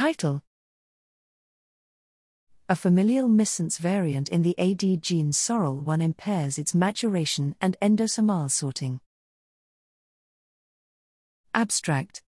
Title 0.00 0.40
A 2.70 2.74
familial 2.74 3.28
missense 3.28 3.76
variant 3.76 4.30
in 4.30 4.40
the 4.40 4.58
AD 4.58 5.02
gene 5.02 5.30
SORL1 5.30 6.02
impairs 6.02 6.56
its 6.56 6.74
maturation 6.74 7.54
and 7.60 7.76
endosomal 7.82 8.50
sorting. 8.50 9.02
Abstract 11.52 12.22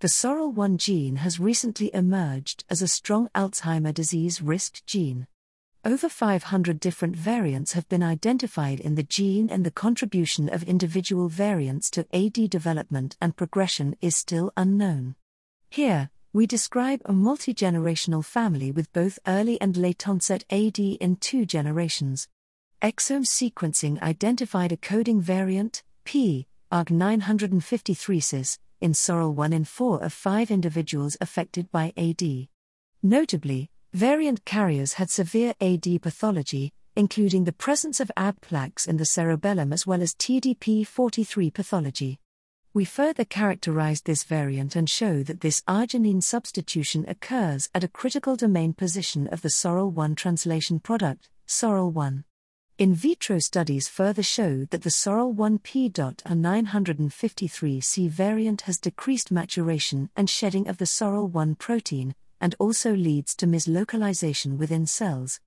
The 0.00 0.08
SORL1 0.08 0.76
gene 0.76 1.16
has 1.22 1.38
recently 1.38 1.88
emerged 1.94 2.64
as 2.68 2.82
a 2.82 2.88
strong 2.88 3.28
Alzheimer 3.32 3.94
disease 3.94 4.42
risk 4.42 4.84
gene. 4.86 5.28
Over 5.84 6.08
500 6.08 6.80
different 6.80 7.14
variants 7.14 7.74
have 7.74 7.88
been 7.88 8.02
identified 8.02 8.80
in 8.80 8.96
the 8.96 9.04
gene, 9.04 9.48
and 9.50 9.64
the 9.64 9.70
contribution 9.70 10.48
of 10.48 10.64
individual 10.64 11.28
variants 11.28 11.90
to 11.90 12.08
AD 12.12 12.50
development 12.50 13.16
and 13.20 13.36
progression 13.36 13.94
is 14.00 14.16
still 14.16 14.52
unknown. 14.56 15.14
Here, 15.74 16.08
we 16.32 16.46
describe 16.46 17.02
a 17.04 17.12
multi 17.12 17.52
generational 17.52 18.24
family 18.24 18.70
with 18.70 18.92
both 18.92 19.18
early 19.26 19.60
and 19.60 19.76
late 19.76 20.06
onset 20.06 20.44
AD 20.48 20.78
in 20.78 21.16
two 21.16 21.44
generations. 21.44 22.28
Exome 22.80 23.26
sequencing 23.26 24.00
identified 24.00 24.70
a 24.70 24.76
coding 24.76 25.20
variant, 25.20 25.82
P, 26.04 26.46
ARG953 26.70 28.22
Cys, 28.22 28.58
in 28.80 28.92
SORL1 28.92 29.52
in 29.52 29.64
four 29.64 30.00
of 30.00 30.12
five 30.12 30.52
individuals 30.52 31.16
affected 31.20 31.68
by 31.72 31.92
AD. 31.96 32.22
Notably, 33.02 33.68
variant 33.92 34.44
carriers 34.44 34.92
had 34.92 35.10
severe 35.10 35.54
AD 35.60 36.00
pathology, 36.02 36.72
including 36.94 37.42
the 37.42 37.52
presence 37.52 37.98
of 37.98 38.12
AB 38.16 38.36
plaques 38.42 38.86
in 38.86 38.96
the 38.96 39.04
cerebellum 39.04 39.72
as 39.72 39.84
well 39.84 40.02
as 40.02 40.14
TDP43 40.14 41.52
pathology. 41.52 42.20
We 42.74 42.84
further 42.84 43.24
characterized 43.24 44.04
this 44.04 44.24
variant 44.24 44.74
and 44.74 44.90
show 44.90 45.22
that 45.22 45.42
this 45.42 45.62
arginine 45.68 46.24
substitution 46.24 47.04
occurs 47.06 47.70
at 47.72 47.84
a 47.84 47.88
critical 47.88 48.34
domain 48.34 48.72
position 48.72 49.28
of 49.28 49.42
the 49.42 49.48
SORL1 49.48 50.16
translation 50.16 50.80
product, 50.80 51.30
SORL1. 51.46 52.24
In 52.76 52.92
vitro 52.92 53.38
studies 53.38 53.86
further 53.86 54.24
show 54.24 54.64
that 54.72 54.82
the 54.82 54.90
SORL1 54.90 55.62
P.A953C 55.62 58.10
variant 58.10 58.62
has 58.62 58.80
decreased 58.80 59.30
maturation 59.30 60.10
and 60.16 60.28
shedding 60.28 60.66
of 60.66 60.78
the 60.78 60.84
SORL1 60.84 61.56
protein, 61.56 62.16
and 62.40 62.56
also 62.58 62.92
leads 62.92 63.36
to 63.36 63.46
mislocalization 63.46 64.58
within 64.58 64.84
cells. 64.84 65.38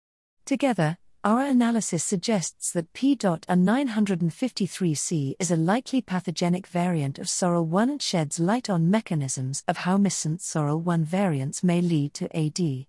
Together, 0.45 0.97
our 1.23 1.41
analysis 1.41 2.03
suggests 2.03 2.71
that 2.71 2.93
P.A953C 2.93 5.33
is 5.39 5.51
a 5.51 5.55
likely 5.55 6.01
pathogenic 6.01 6.65
variant 6.67 7.17
of 7.19 7.27
SORL1 7.27 7.91
and 7.91 8.01
sheds 8.01 8.39
light 8.39 8.69
on 8.69 8.91
mechanisms 8.91 9.63
of 9.67 9.77
how 9.77 9.97
missense 9.97 10.41
SORL1 10.41 11.03
variants 11.03 11.63
may 11.63 11.81
lead 11.81 12.13
to 12.13 12.37
AD. 12.37 12.87